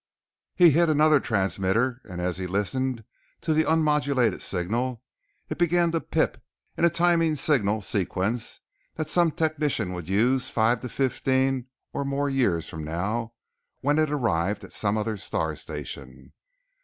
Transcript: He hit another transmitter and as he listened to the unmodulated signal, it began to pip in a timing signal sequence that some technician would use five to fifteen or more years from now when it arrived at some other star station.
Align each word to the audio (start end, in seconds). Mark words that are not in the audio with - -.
He 0.55 0.71
hit 0.71 0.89
another 0.89 1.19
transmitter 1.19 2.01
and 2.05 2.19
as 2.19 2.37
he 2.37 2.47
listened 2.47 3.03
to 3.41 3.53
the 3.53 3.65
unmodulated 3.69 4.41
signal, 4.41 5.03
it 5.47 5.59
began 5.59 5.91
to 5.91 6.01
pip 6.01 6.43
in 6.75 6.85
a 6.85 6.89
timing 6.89 7.35
signal 7.35 7.83
sequence 7.83 8.61
that 8.95 9.11
some 9.11 9.29
technician 9.29 9.93
would 9.93 10.09
use 10.09 10.49
five 10.49 10.79
to 10.79 10.89
fifteen 10.89 11.67
or 11.93 12.03
more 12.03 12.31
years 12.31 12.67
from 12.67 12.83
now 12.83 13.33
when 13.81 13.99
it 13.99 14.09
arrived 14.09 14.63
at 14.63 14.73
some 14.73 14.97
other 14.97 15.17
star 15.17 15.55
station. 15.55 16.33